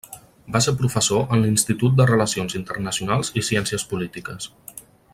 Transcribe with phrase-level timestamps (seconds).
[0.53, 4.53] Va ser professor en l'Institut de Relacions Internacionals i Ciències Polítiques.